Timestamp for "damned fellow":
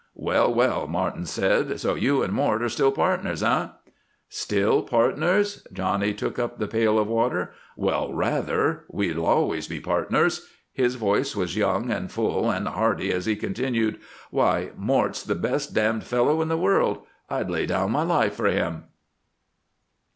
15.75-16.41